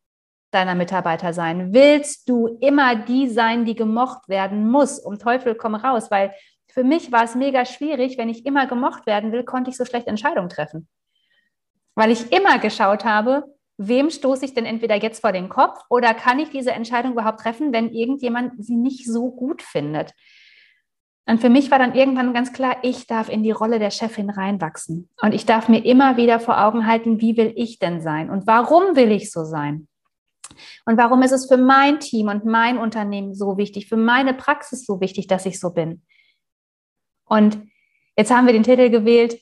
deiner 0.52 0.76
Mitarbeiter 0.76 1.34
sein? 1.34 1.74
Willst 1.74 2.30
du 2.30 2.60
immer 2.60 2.96
die 2.96 3.30
sein, 3.30 3.66
die 3.66 3.76
gemocht 3.76 4.28
werden 4.28 4.70
muss? 4.70 5.00
Um 5.00 5.18
Teufel 5.18 5.56
komm 5.56 5.76
raus, 5.76 6.12
weil 6.12 6.34
für 6.72 6.84
mich 6.84 7.12
war 7.12 7.24
es 7.24 7.36
mega 7.36 7.66
schwierig, 7.66 8.18
wenn 8.18 8.30
ich 8.30 8.46
immer 8.46 8.68
gemocht 8.68 9.06
werden 9.06 9.32
will, 9.32 9.44
konnte 9.44 9.72
ich 9.72 9.78
so 9.78 9.86
schlecht 9.86 10.08
Entscheidungen 10.08 10.50
treffen. 10.50 10.88
Weil 11.96 12.12
ich 12.12 12.32
immer 12.32 12.60
geschaut 12.60 13.04
habe, 13.04 13.44
wem 13.78 14.10
stoße 14.10 14.46
ich 14.46 14.54
denn 14.54 14.66
entweder 14.66 14.96
jetzt 14.96 15.22
vor 15.22 15.32
den 15.32 15.50
Kopf 15.50 15.80
oder 15.90 16.14
kann 16.14 16.40
ich 16.40 16.50
diese 16.50 16.72
Entscheidung 16.72 17.14
überhaupt 17.14 17.42
treffen, 17.42 17.74
wenn 17.74 17.90
irgendjemand 17.90 18.64
sie 18.64 18.76
nicht 18.76 19.06
so 19.06 19.32
gut 19.32 19.62
findet? 19.62 20.14
Und 21.28 21.40
für 21.40 21.50
mich 21.50 21.70
war 21.72 21.80
dann 21.80 21.94
irgendwann 21.94 22.34
ganz 22.34 22.52
klar, 22.52 22.78
ich 22.82 23.08
darf 23.08 23.30
in 23.30 23.44
die 23.44 23.52
Rolle 23.52 23.80
der 23.80 23.92
Chefin 23.92 24.30
reinwachsen. 24.30 25.10
Und 25.22 25.34
ich 25.34 25.46
darf 25.46 25.70
mir 25.70 25.86
immer 25.86 26.18
wieder 26.18 26.40
vor 26.40 26.62
Augen 26.62 26.88
halten, 26.88 27.22
wie 27.22 27.38
will 27.38 27.54
ich 27.56 27.80
denn 27.80 28.02
sein? 28.02 28.30
Und 28.30 28.48
warum 28.48 28.96
will 28.96 29.12
ich 29.12 29.32
so 29.32 29.44
sein? 29.44 29.88
Und 30.86 30.98
warum 30.98 31.22
ist 31.22 31.32
es 31.32 31.48
für 31.48 31.58
mein 31.58 32.00
Team 32.00 32.28
und 32.28 32.46
mein 32.46 32.78
Unternehmen 32.78 33.34
so 33.34 33.58
wichtig, 33.58 33.88
für 33.88 33.98
meine 33.98 34.34
Praxis 34.34 34.86
so 34.86 35.00
wichtig, 35.00 35.28
dass 35.28 35.46
ich 35.46 35.60
so 35.60 35.72
bin? 35.72 36.02
Und 37.26 37.62
jetzt 38.18 38.32
haben 38.32 38.46
wir 38.46 38.54
den 38.54 38.64
Titel 38.64 38.90
gewählt, 38.90 39.40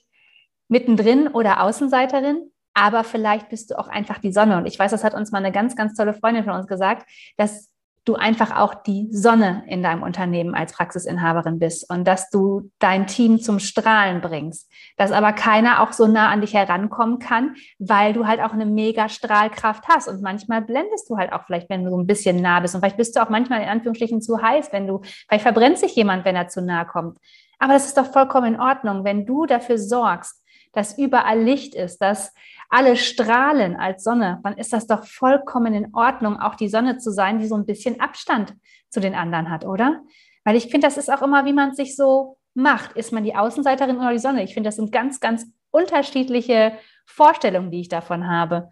mittendrin 0.67 1.27
oder 1.27 1.63
Außenseiterin, 1.63 2.51
aber 2.74 3.03
vielleicht 3.03 3.50
bist 3.50 3.71
du 3.71 3.79
auch 3.79 3.88
einfach 3.88 4.19
die 4.19 4.31
Sonne. 4.31 4.57
Und 4.57 4.67
ich 4.67 4.77
weiß, 4.77 4.91
das 4.91 5.03
hat 5.03 5.15
uns 5.15 5.31
mal 5.31 5.39
eine 5.39 5.51
ganz, 5.51 5.75
ganz 5.75 5.95
tolle 5.95 6.13
Freundin 6.13 6.43
von 6.43 6.53
uns 6.53 6.67
gesagt, 6.67 7.09
dass 7.38 7.68
du 8.09 8.15
einfach 8.15 8.57
auch 8.57 8.73
die 8.73 9.07
Sonne 9.11 9.63
in 9.67 9.83
deinem 9.83 10.01
Unternehmen 10.01 10.55
als 10.55 10.73
Praxisinhaberin 10.73 11.59
bist 11.59 11.89
und 11.89 12.05
dass 12.05 12.29
du 12.31 12.71
dein 12.79 13.05
Team 13.05 13.39
zum 13.39 13.59
Strahlen 13.59 14.19
bringst, 14.19 14.69
dass 14.97 15.11
aber 15.11 15.31
keiner 15.31 15.81
auch 15.81 15.93
so 15.93 16.07
nah 16.07 16.29
an 16.29 16.41
dich 16.41 16.55
herankommen 16.55 17.19
kann, 17.19 17.55
weil 17.77 18.13
du 18.13 18.25
halt 18.25 18.41
auch 18.41 18.51
eine 18.51 18.65
mega 18.65 19.09
Strahlkraft 19.09 19.87
hast 19.87 20.07
und 20.07 20.23
manchmal 20.23 20.63
blendest 20.63 21.07
du 21.09 21.17
halt 21.17 21.31
auch 21.31 21.43
vielleicht, 21.45 21.69
wenn 21.69 21.85
du 21.85 21.91
so 21.91 21.97
ein 21.97 22.07
bisschen 22.07 22.41
nah 22.41 22.59
bist 22.59 22.73
und 22.73 22.81
vielleicht 22.81 22.97
bist 22.97 23.15
du 23.15 23.21
auch 23.21 23.29
manchmal 23.29 23.61
in 23.61 23.69
Anführungsstrichen 23.69 24.21
zu 24.21 24.41
heiß, 24.41 24.73
wenn 24.73 24.87
du, 24.87 25.01
vielleicht 25.03 25.43
verbrennt 25.43 25.77
sich 25.77 25.95
jemand, 25.95 26.25
wenn 26.25 26.35
er 26.35 26.47
zu 26.47 26.61
nah 26.63 26.83
kommt. 26.85 27.19
Aber 27.59 27.73
das 27.73 27.85
ist 27.85 27.97
doch 27.97 28.11
vollkommen 28.11 28.55
in 28.55 28.59
Ordnung, 28.59 29.03
wenn 29.03 29.27
du 29.27 29.45
dafür 29.45 29.77
sorgst, 29.77 30.43
dass 30.73 30.97
überall 30.97 31.39
Licht 31.39 31.75
ist, 31.75 31.99
dass 31.99 32.33
alle 32.69 32.95
strahlen 32.95 33.75
als 33.75 34.03
Sonne, 34.03 34.39
dann 34.43 34.57
ist 34.57 34.71
das 34.73 34.88
doch 34.88 35.05
vollkommen 35.05 35.73
in 35.73 35.93
Ordnung, 35.93 36.39
auch 36.39 36.55
die 36.55 36.69
Sonne 36.69 36.97
zu 36.99 37.11
sein, 37.11 37.39
die 37.39 37.47
so 37.47 37.55
ein 37.55 37.65
bisschen 37.65 37.99
Abstand 37.99 38.53
zu 38.89 38.99
den 38.99 39.15
anderen 39.15 39.49
hat, 39.49 39.65
oder? 39.65 40.03
Weil 40.45 40.55
ich 40.55 40.67
finde, 40.71 40.88
das 40.88 40.97
ist 40.97 41.11
auch 41.11 41.21
immer, 41.21 41.45
wie 41.45 41.53
man 41.53 41.73
sich 41.73 41.95
so 41.95 42.38
macht. 42.53 42.93
Ist 42.93 43.11
man 43.11 43.23
die 43.23 43.35
Außenseiterin 43.35 43.97
oder 43.97 44.11
die 44.11 44.19
Sonne? 44.19 44.43
Ich 44.43 44.53
finde, 44.53 44.67
das 44.67 44.75
sind 44.75 44.91
ganz, 44.91 45.19
ganz 45.19 45.45
unterschiedliche 45.71 46.73
Vorstellungen, 47.05 47.71
die 47.71 47.81
ich 47.81 47.89
davon 47.89 48.27
habe. 48.27 48.69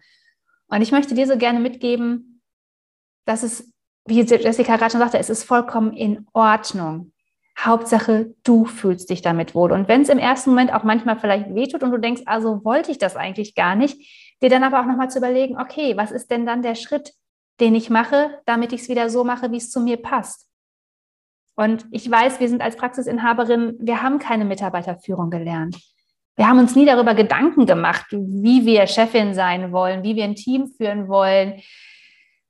Und 0.68 0.82
ich 0.82 0.92
möchte 0.92 1.14
dir 1.14 1.26
so 1.26 1.36
gerne 1.36 1.60
mitgeben, 1.60 2.42
dass 3.24 3.42
es, 3.42 3.72
wie 4.06 4.20
Jessica 4.20 4.76
gerade 4.76 4.92
schon 4.92 5.00
sagte, 5.00 5.18
es 5.18 5.30
ist 5.30 5.44
vollkommen 5.44 5.92
in 5.92 6.26
Ordnung, 6.32 7.12
Hauptsache, 7.58 8.34
du 8.44 8.64
fühlst 8.64 9.10
dich 9.10 9.20
damit 9.20 9.54
wohl. 9.54 9.72
Und 9.72 9.88
wenn 9.88 10.02
es 10.02 10.08
im 10.08 10.18
ersten 10.18 10.50
Moment 10.50 10.72
auch 10.72 10.84
manchmal 10.84 11.18
vielleicht 11.18 11.54
wehtut 11.54 11.82
und 11.82 11.90
du 11.90 11.98
denkst, 11.98 12.22
also 12.26 12.64
wollte 12.64 12.90
ich 12.90 12.98
das 12.98 13.16
eigentlich 13.16 13.54
gar 13.54 13.74
nicht, 13.74 13.96
dir 14.40 14.48
dann 14.48 14.62
aber 14.62 14.80
auch 14.80 14.86
nochmal 14.86 15.10
zu 15.10 15.18
überlegen, 15.18 15.60
okay, 15.60 15.96
was 15.96 16.12
ist 16.12 16.30
denn 16.30 16.46
dann 16.46 16.62
der 16.62 16.76
Schritt, 16.76 17.14
den 17.60 17.74
ich 17.74 17.90
mache, 17.90 18.40
damit 18.46 18.72
ich 18.72 18.82
es 18.82 18.88
wieder 18.88 19.10
so 19.10 19.24
mache, 19.24 19.50
wie 19.50 19.56
es 19.56 19.70
zu 19.70 19.80
mir 19.80 19.96
passt. 19.96 20.46
Und 21.56 21.86
ich 21.90 22.08
weiß, 22.08 22.38
wir 22.38 22.48
sind 22.48 22.62
als 22.62 22.76
Praxisinhaberin, 22.76 23.76
wir 23.80 24.02
haben 24.02 24.20
keine 24.20 24.44
Mitarbeiterführung 24.44 25.28
gelernt. 25.28 25.76
Wir 26.36 26.46
haben 26.46 26.60
uns 26.60 26.76
nie 26.76 26.86
darüber 26.86 27.14
Gedanken 27.14 27.66
gemacht, 27.66 28.06
wie 28.12 28.64
wir 28.64 28.86
Chefin 28.86 29.34
sein 29.34 29.72
wollen, 29.72 30.04
wie 30.04 30.14
wir 30.14 30.22
ein 30.22 30.36
Team 30.36 30.68
führen 30.68 31.08
wollen, 31.08 31.60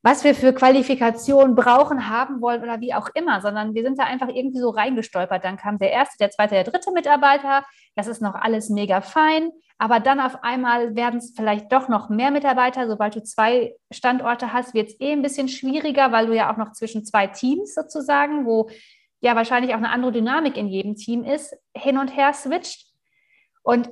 was 0.02 0.22
wir 0.22 0.34
für 0.34 0.52
Qualifikationen 0.52 1.56
brauchen, 1.56 2.08
haben 2.08 2.40
wollen 2.40 2.62
oder 2.62 2.80
wie 2.80 2.94
auch 2.94 3.08
immer, 3.14 3.40
sondern 3.40 3.74
wir 3.74 3.82
sind 3.82 3.98
da 3.98 4.04
einfach 4.04 4.28
irgendwie 4.28 4.60
so 4.60 4.70
reingestolpert. 4.70 5.44
Dann 5.44 5.56
kam 5.56 5.78
der 5.78 5.90
erste, 5.90 6.16
der 6.18 6.30
zweite, 6.30 6.54
der 6.54 6.64
dritte 6.64 6.92
Mitarbeiter. 6.92 7.64
Das 7.96 8.06
ist 8.06 8.22
noch 8.22 8.34
alles 8.34 8.70
mega 8.70 9.00
fein. 9.00 9.50
Aber 9.76 9.98
dann 9.98 10.20
auf 10.20 10.42
einmal 10.44 10.94
werden 10.94 11.18
es 11.18 11.34
vielleicht 11.36 11.72
doch 11.72 11.88
noch 11.88 12.10
mehr 12.10 12.30
Mitarbeiter. 12.30 12.86
Sobald 12.88 13.16
du 13.16 13.22
zwei 13.22 13.74
Standorte 13.90 14.52
hast, 14.52 14.72
wird 14.72 14.88
es 14.88 15.00
eh 15.00 15.12
ein 15.12 15.22
bisschen 15.22 15.48
schwieriger, 15.48 16.12
weil 16.12 16.26
du 16.26 16.34
ja 16.34 16.52
auch 16.52 16.56
noch 16.56 16.72
zwischen 16.72 17.04
zwei 17.04 17.26
Teams 17.26 17.74
sozusagen, 17.74 18.46
wo 18.46 18.70
ja 19.20 19.34
wahrscheinlich 19.34 19.72
auch 19.72 19.78
eine 19.78 19.90
andere 19.90 20.12
Dynamik 20.12 20.56
in 20.56 20.68
jedem 20.68 20.94
Team 20.94 21.24
ist, 21.24 21.56
hin 21.76 21.98
und 21.98 22.16
her 22.16 22.32
switcht. 22.34 22.92
Und 23.62 23.90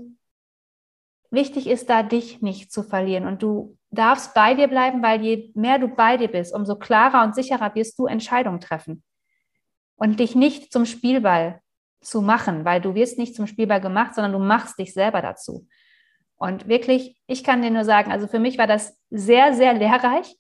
wichtig 1.30 1.66
ist 1.66 1.90
da, 1.90 2.04
dich 2.04 2.42
nicht 2.42 2.72
zu 2.72 2.84
verlieren. 2.84 3.26
Und 3.26 3.42
du 3.42 3.76
darfst 3.96 4.34
bei 4.34 4.54
dir 4.54 4.68
bleiben, 4.68 5.02
weil 5.02 5.20
je 5.22 5.50
mehr 5.54 5.78
du 5.78 5.88
bei 5.88 6.16
dir 6.16 6.28
bist, 6.28 6.54
umso 6.54 6.76
klarer 6.76 7.24
und 7.24 7.34
sicherer 7.34 7.74
wirst 7.74 7.98
du 7.98 8.06
Entscheidungen 8.06 8.60
treffen. 8.60 9.02
Und 9.96 10.20
dich 10.20 10.36
nicht 10.36 10.72
zum 10.72 10.86
Spielball 10.86 11.60
zu 12.00 12.22
machen, 12.22 12.64
weil 12.64 12.80
du 12.80 12.94
wirst 12.94 13.18
nicht 13.18 13.34
zum 13.34 13.46
Spielball 13.46 13.80
gemacht, 13.80 14.14
sondern 14.14 14.32
du 14.32 14.38
machst 14.38 14.78
dich 14.78 14.92
selber 14.92 15.22
dazu. 15.22 15.66
Und 16.36 16.68
wirklich, 16.68 17.18
ich 17.26 17.42
kann 17.42 17.62
dir 17.62 17.70
nur 17.70 17.84
sagen, 17.84 18.12
also 18.12 18.26
für 18.26 18.38
mich 18.38 18.58
war 18.58 18.66
das 18.66 18.96
sehr, 19.10 19.54
sehr 19.54 19.72
lehrreich. 19.74 20.36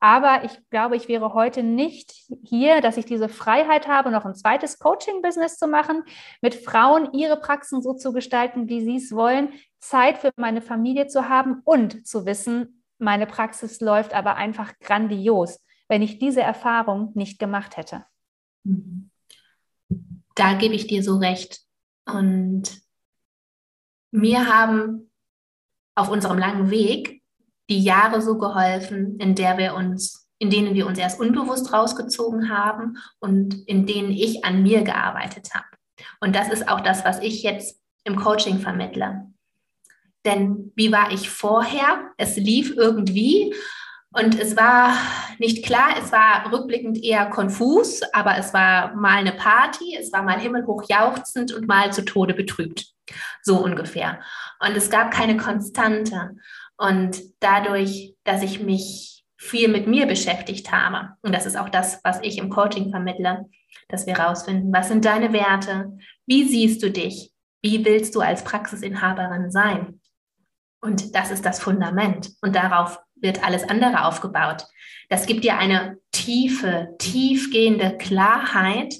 Aber 0.00 0.44
ich 0.44 0.58
glaube, 0.70 0.96
ich 0.96 1.08
wäre 1.08 1.34
heute 1.34 1.62
nicht 1.62 2.12
hier, 2.42 2.80
dass 2.80 2.96
ich 2.96 3.04
diese 3.04 3.28
Freiheit 3.28 3.86
habe, 3.86 4.10
noch 4.10 4.24
ein 4.24 4.34
zweites 4.34 4.78
Coaching-Business 4.78 5.58
zu 5.58 5.68
machen, 5.68 6.04
mit 6.40 6.54
Frauen 6.54 7.12
ihre 7.12 7.38
Praxen 7.38 7.82
so 7.82 7.92
zu 7.92 8.12
gestalten, 8.12 8.68
wie 8.68 8.80
sie 8.80 8.96
es 8.96 9.14
wollen, 9.14 9.52
Zeit 9.78 10.16
für 10.16 10.30
meine 10.36 10.62
Familie 10.62 11.06
zu 11.06 11.28
haben 11.28 11.60
und 11.64 12.06
zu 12.06 12.24
wissen, 12.24 12.79
meine 13.00 13.26
Praxis 13.26 13.80
läuft 13.80 14.14
aber 14.14 14.36
einfach 14.36 14.78
grandios, 14.80 15.60
wenn 15.88 16.02
ich 16.02 16.18
diese 16.18 16.42
Erfahrung 16.42 17.12
nicht 17.14 17.38
gemacht 17.38 17.76
hätte. 17.76 18.04
Da 20.34 20.54
gebe 20.54 20.74
ich 20.74 20.86
dir 20.86 21.02
so 21.02 21.16
recht. 21.16 21.60
Und 22.06 22.80
mir 24.10 24.46
haben 24.46 25.10
auf 25.94 26.08
unserem 26.10 26.38
langen 26.38 26.70
Weg 26.70 27.22
die 27.68 27.82
Jahre 27.82 28.20
so 28.20 28.38
geholfen, 28.38 29.18
in 29.18 29.34
der 29.34 29.58
wir 29.58 29.74
uns, 29.74 30.28
in 30.38 30.50
denen 30.50 30.74
wir 30.74 30.86
uns 30.86 30.98
erst 30.98 31.20
unbewusst 31.20 31.72
rausgezogen 31.72 32.50
haben 32.50 32.98
und 33.20 33.54
in 33.68 33.86
denen 33.86 34.10
ich 34.10 34.44
an 34.44 34.62
mir 34.62 34.82
gearbeitet 34.82 35.54
habe. 35.54 35.66
Und 36.20 36.34
das 36.34 36.48
ist 36.48 36.68
auch 36.68 36.80
das, 36.80 37.04
was 37.04 37.20
ich 37.20 37.42
jetzt 37.42 37.80
im 38.04 38.16
Coaching 38.16 38.58
vermittle. 38.58 39.29
Denn 40.24 40.72
wie 40.76 40.92
war 40.92 41.12
ich 41.12 41.30
vorher? 41.30 42.10
Es 42.16 42.36
lief 42.36 42.74
irgendwie 42.76 43.54
und 44.12 44.38
es 44.38 44.56
war 44.56 44.96
nicht 45.38 45.64
klar, 45.64 45.94
es 45.96 46.10
war 46.10 46.50
rückblickend 46.52 47.02
eher 47.02 47.26
konfus, 47.26 48.02
aber 48.12 48.36
es 48.36 48.52
war 48.52 48.94
mal 48.96 49.18
eine 49.18 49.32
Party, 49.32 49.96
es 49.98 50.12
war 50.12 50.22
mal 50.22 50.40
himmelhoch 50.40 50.82
jauchzend 50.88 51.52
und 51.52 51.68
mal 51.68 51.92
zu 51.92 52.04
Tode 52.04 52.34
betrübt. 52.34 52.86
So 53.42 53.62
ungefähr. 53.62 54.20
Und 54.58 54.76
es 54.76 54.90
gab 54.90 55.12
keine 55.12 55.36
Konstante. 55.36 56.36
Und 56.76 57.20
dadurch, 57.38 58.14
dass 58.24 58.42
ich 58.42 58.60
mich 58.60 59.24
viel 59.36 59.68
mit 59.68 59.86
mir 59.86 60.06
beschäftigt 60.06 60.72
habe, 60.72 61.10
und 61.22 61.32
das 61.32 61.46
ist 61.46 61.56
auch 61.56 61.68
das, 61.68 62.00
was 62.02 62.20
ich 62.22 62.38
im 62.38 62.50
Coaching 62.50 62.90
vermittle, 62.90 63.46
dass 63.88 64.06
wir 64.06 64.16
herausfinden, 64.16 64.72
was 64.72 64.88
sind 64.88 65.04
deine 65.04 65.32
Werte, 65.32 65.96
wie 66.26 66.48
siehst 66.48 66.82
du 66.82 66.90
dich, 66.90 67.32
wie 67.62 67.84
willst 67.84 68.14
du 68.16 68.20
als 68.20 68.42
Praxisinhaberin 68.42 69.50
sein. 69.52 69.99
Und 70.80 71.14
das 71.14 71.30
ist 71.30 71.44
das 71.44 71.60
Fundament. 71.60 72.30
Und 72.40 72.56
darauf 72.56 73.00
wird 73.16 73.44
alles 73.44 73.68
andere 73.68 74.04
aufgebaut. 74.04 74.64
Das 75.08 75.26
gibt 75.26 75.44
dir 75.44 75.58
eine 75.58 75.98
tiefe, 76.12 76.94
tiefgehende 76.98 77.96
Klarheit, 77.98 78.94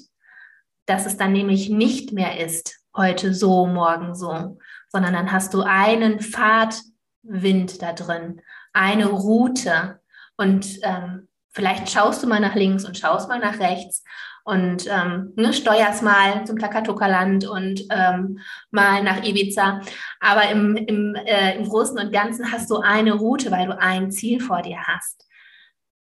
dass 0.85 1.05
es 1.05 1.17
dann 1.17 1.31
nämlich 1.31 1.69
nicht 1.69 2.11
mehr 2.11 2.39
ist, 2.39 2.79
heute 2.95 3.33
so, 3.33 3.65
morgen 3.65 4.13
so, 4.15 4.57
sondern 4.89 5.13
dann 5.13 5.31
hast 5.31 5.53
du 5.53 5.61
einen 5.61 6.19
Pfad 6.19 6.81
Wind 7.23 7.81
da 7.81 7.93
drin, 7.93 8.41
eine 8.73 9.07
Route. 9.07 10.01
Und 10.37 10.79
ähm, 10.83 11.29
vielleicht 11.51 11.89
schaust 11.89 12.23
du 12.23 12.27
mal 12.27 12.39
nach 12.39 12.55
links 12.55 12.85
und 12.85 12.97
schaust 12.97 13.29
mal 13.29 13.39
nach 13.39 13.59
rechts 13.59 14.03
und 14.51 14.85
ähm, 14.89 15.31
ne, 15.37 15.53
steuerst 15.53 16.03
mal 16.03 16.45
zum 16.45 16.59
Takatoka-Land 16.59 17.47
und 17.47 17.85
ähm, 17.89 18.39
mal 18.69 19.01
nach 19.01 19.23
Ibiza. 19.23 19.79
Aber 20.19 20.49
im, 20.49 20.75
im, 20.75 21.15
äh, 21.15 21.55
im 21.55 21.63
Großen 21.69 21.97
und 21.97 22.11
Ganzen 22.11 22.51
hast 22.51 22.69
du 22.69 22.79
eine 22.79 23.13
Route, 23.13 23.49
weil 23.49 23.67
du 23.67 23.79
ein 23.79 24.11
Ziel 24.11 24.41
vor 24.41 24.61
dir 24.61 24.77
hast. 24.85 25.25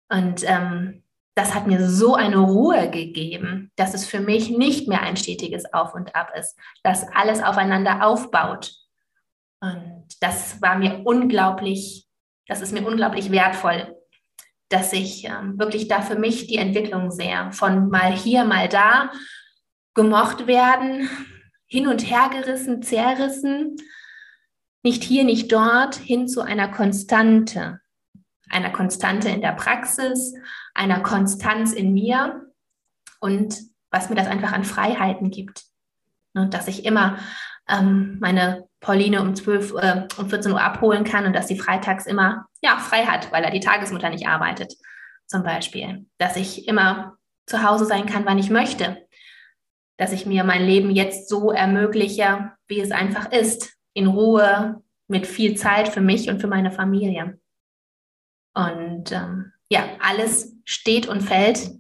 Und 0.10 0.44
ähm, 0.50 1.03
das 1.36 1.53
hat 1.53 1.68
mir 1.68 1.88
so 1.88 2.15
eine 2.15 2.39
Ruhe 2.39 2.89
gegeben, 2.89 3.72
dass 3.75 3.94
es 3.94 4.08
für 4.08 4.20
mich 4.20 4.50
nicht 4.50 4.88
mehr 4.88 5.03
ein 5.03 5.15
stetiges 5.15 5.72
Auf 5.72 5.94
und 5.94 6.15
Ab 6.15 6.32
ist, 6.36 6.58
dass 6.82 7.08
alles 7.13 7.44
aufeinander 7.44 8.03
aufbaut. 8.03 8.74
Und 9.62 10.08
das 10.22 10.60
war 10.60 10.75
mir 10.75 11.01
unglaublich, 11.06 12.08
das 12.48 12.62
ist 12.62 12.74
mir 12.74 12.88
unglaublich 12.88 13.29
wertvoll, 13.29 13.96
dass 14.70 14.94
ich 14.94 15.26
ähm, 15.26 15.60
wirklich 15.60 15.88
da 15.88 16.02
für 16.02 16.18
mich 16.18 16.48
die 16.48 16.58
Entwicklung 16.58 17.12
sehe, 17.12 17.52
von 17.52 17.90
mal 17.90 18.12
hier, 18.12 18.46
mal 18.46 18.70
da, 18.70 19.12
gemocht 19.96 20.48
werden, 20.48 21.10
hin 21.66 21.88
und 21.88 22.10
her 22.10 22.30
gerissen, 22.32 22.82
zerrissen, 22.82 23.76
nicht 24.84 25.04
hier, 25.04 25.24
nicht 25.24 25.52
dort, 25.52 25.96
hin 25.96 26.28
zu 26.28 26.42
einer 26.42 26.70
Konstante, 26.70 27.82
einer 28.50 28.70
Konstante 28.70 29.30
in 29.30 29.42
der 29.42 29.54
Praxis, 29.54 30.34
einer 30.74 31.02
Konstanz 31.02 31.74
in 31.74 31.94
mir 31.94 32.54
und 33.20 33.60
was 33.92 34.10
mir 34.10 34.16
das 34.16 34.28
einfach 34.28 34.52
an 34.52 34.64
Freiheiten 34.64 35.32
gibt. 35.32 35.64
Ne, 36.34 36.48
dass 36.48 36.68
ich 36.68 36.86
immer 36.86 37.18
ähm, 37.70 38.18
meine 38.20 38.68
Pauline 38.80 39.22
um 39.22 39.36
12, 39.36 39.74
äh, 39.76 40.08
um 40.18 40.30
14 40.30 40.52
Uhr 40.52 40.62
abholen 40.62 41.04
kann 41.04 41.26
und 41.26 41.34
dass 41.34 41.48
sie 41.48 41.60
freitags 41.60 42.06
immer 42.06 42.48
ja, 42.62 42.78
frei 42.78 43.06
hat, 43.06 43.32
weil 43.32 43.44
er 43.44 43.52
die 43.52 43.60
Tagesmutter 43.60 44.10
nicht 44.10 44.28
arbeitet, 44.28 44.74
zum 45.28 45.44
Beispiel. 45.44 46.06
Dass 46.18 46.36
ich 46.36 46.68
immer 46.68 47.18
zu 47.46 47.64
Hause 47.64 47.86
sein 47.86 48.06
kann, 48.06 48.26
wann 48.26 48.40
ich 48.40 48.50
möchte. 48.50 49.06
Dass 49.98 50.12
ich 50.12 50.26
mir 50.26 50.44
mein 50.44 50.66
Leben 50.66 50.92
jetzt 50.92 51.30
so 51.30 51.52
ermögliche, 51.52 52.52
wie 52.68 52.80
es 52.80 52.92
einfach 52.92 53.32
ist. 53.32 53.74
In 53.94 54.08
Ruhe, 54.08 54.82
mit 55.08 55.28
viel 55.28 55.56
Zeit 55.56 55.90
für 55.90 56.02
mich 56.02 56.30
und 56.30 56.40
für 56.40 56.48
meine 56.48 56.72
Familie. 56.72 57.40
Und 58.54 59.12
ähm, 59.12 59.52
ja, 59.70 59.84
alles 60.00 60.56
steht 60.64 61.08
und 61.08 61.22
fällt 61.22 61.72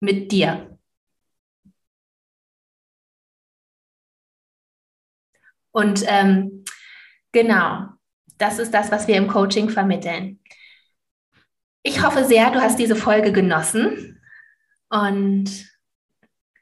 mit 0.00 0.32
dir. 0.32 0.75
Und 5.76 6.04
ähm, 6.06 6.64
genau, 7.32 7.88
das 8.38 8.58
ist 8.58 8.72
das, 8.72 8.90
was 8.90 9.08
wir 9.08 9.16
im 9.16 9.28
Coaching 9.28 9.68
vermitteln. 9.68 10.40
Ich 11.82 12.02
hoffe 12.02 12.24
sehr, 12.24 12.50
du 12.50 12.62
hast 12.62 12.78
diese 12.78 12.96
Folge 12.96 13.30
genossen 13.30 14.18
und 14.88 15.50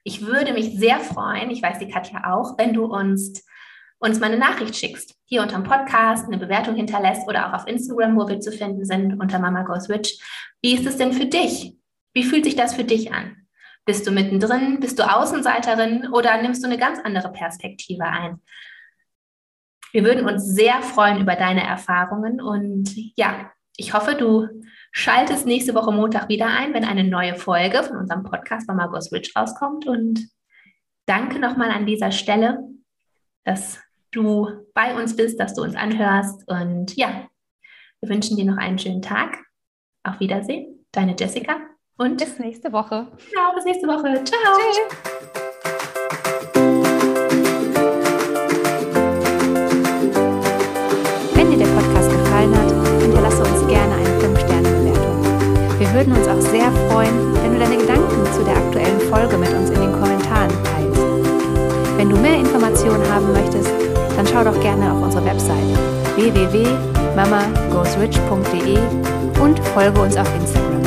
ich 0.02 0.26
würde 0.26 0.52
mich 0.52 0.76
sehr 0.76 0.98
freuen, 0.98 1.50
ich 1.50 1.62
weiß 1.62 1.78
die 1.78 1.86
Katja 1.86 2.34
auch, 2.34 2.58
wenn 2.58 2.74
du 2.74 2.86
uns, 2.86 3.44
uns 3.98 4.18
mal 4.18 4.26
eine 4.26 4.36
Nachricht 4.36 4.74
schickst. 4.74 5.14
Hier 5.26 5.42
unter 5.42 5.58
dem 5.58 5.62
Podcast 5.62 6.26
eine 6.26 6.38
Bewertung 6.38 6.74
hinterlässt 6.74 7.28
oder 7.28 7.48
auch 7.48 7.60
auf 7.60 7.68
Instagram, 7.68 8.16
wo 8.16 8.26
wir 8.26 8.40
zu 8.40 8.50
finden 8.50 8.84
sind, 8.84 9.20
unter 9.20 9.38
Mama 9.38 9.62
Goes 9.62 9.88
Rich. 9.88 10.20
Wie 10.60 10.74
ist 10.74 10.86
es 10.86 10.96
denn 10.96 11.12
für 11.12 11.26
dich? 11.26 11.76
Wie 12.14 12.24
fühlt 12.24 12.46
sich 12.46 12.56
das 12.56 12.74
für 12.74 12.84
dich 12.84 13.12
an? 13.12 13.46
Bist 13.84 14.08
du 14.08 14.10
mittendrin? 14.10 14.80
Bist 14.80 14.98
du 14.98 15.04
Außenseiterin 15.08 16.08
oder 16.12 16.42
nimmst 16.42 16.64
du 16.64 16.66
eine 16.66 16.78
ganz 16.78 16.98
andere 16.98 17.30
Perspektive 17.30 18.06
ein? 18.06 18.40
Wir 19.94 20.02
würden 20.02 20.28
uns 20.28 20.44
sehr 20.44 20.82
freuen 20.82 21.20
über 21.20 21.36
deine 21.36 21.62
Erfahrungen 21.62 22.40
und 22.40 22.90
ja, 23.16 23.52
ich 23.76 23.94
hoffe, 23.94 24.16
du 24.16 24.48
schaltest 24.90 25.46
nächste 25.46 25.72
Woche 25.72 25.92
Montag 25.92 26.28
wieder 26.28 26.48
ein, 26.48 26.74
wenn 26.74 26.84
eine 26.84 27.04
neue 27.04 27.36
Folge 27.36 27.80
von 27.84 27.98
unserem 27.98 28.24
Podcast 28.24 28.66
von 28.66 28.74
Margos 28.74 29.12
Rich 29.12 29.36
rauskommt. 29.36 29.86
Und 29.86 30.26
danke 31.06 31.38
nochmal 31.38 31.70
an 31.70 31.86
dieser 31.86 32.10
Stelle, 32.10 32.58
dass 33.44 33.78
du 34.10 34.66
bei 34.74 35.00
uns 35.00 35.14
bist, 35.14 35.38
dass 35.38 35.54
du 35.54 35.62
uns 35.62 35.76
anhörst. 35.76 36.42
Und 36.48 36.96
ja, 36.96 37.28
wir 38.00 38.08
wünschen 38.08 38.36
dir 38.36 38.46
noch 38.46 38.58
einen 38.58 38.80
schönen 38.80 39.00
Tag. 39.00 39.38
Auf 40.02 40.18
Wiedersehen, 40.18 40.86
deine 40.90 41.14
Jessica. 41.16 41.58
Und 41.98 42.16
bis 42.16 42.40
nächste 42.40 42.72
Woche. 42.72 43.06
Genau, 43.30 43.54
bis 43.54 43.64
nächste 43.64 43.86
Woche. 43.86 44.24
Ciao. 44.24 44.58
Tschüss. 44.72 45.43
Würden 55.94 56.12
uns 56.12 56.26
auch 56.26 56.40
sehr 56.40 56.72
freuen, 56.90 57.32
wenn 57.40 57.52
du 57.52 57.60
deine 57.60 57.76
Gedanken 57.76 58.26
zu 58.32 58.42
der 58.42 58.56
aktuellen 58.56 58.98
Folge 59.08 59.38
mit 59.38 59.50
uns 59.50 59.70
in 59.70 59.80
den 59.80 59.92
Kommentaren 59.92 60.50
teilst. 60.64 61.00
Wenn 61.96 62.10
du 62.10 62.16
mehr 62.16 62.40
Informationen 62.40 63.08
haben 63.12 63.32
möchtest, 63.32 63.70
dann 64.16 64.26
schau 64.26 64.42
doch 64.42 64.60
gerne 64.60 64.92
auf 64.92 65.00
unsere 65.00 65.24
Website 65.24 65.78
www.mamagoesrich.de 66.16 68.78
und 69.40 69.60
folge 69.68 70.00
uns 70.00 70.16
auf 70.16 70.26
Instagram. 70.34 70.82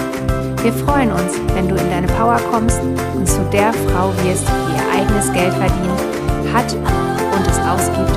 Wir 0.62 0.74
freuen 0.74 1.14
uns, 1.14 1.40
wenn 1.54 1.70
du 1.70 1.76
in 1.76 1.90
deine 1.90 2.08
Power 2.08 2.42
kommst 2.52 2.82
und 3.16 3.30
zu 3.30 3.46
der 3.54 3.72
Frau 3.72 4.12
wirst, 4.26 4.46
die 4.46 4.74
ihr 4.76 4.84
eigenes 5.00 5.32
Geld 5.32 5.54
verdient, 5.54 6.02
hat 6.54 6.74
und 6.74 7.48
es 7.48 7.58
ausgibt, 7.60 8.12